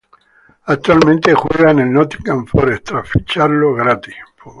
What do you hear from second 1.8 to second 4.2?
el Nottingham Forest, tras ficharlo gratis.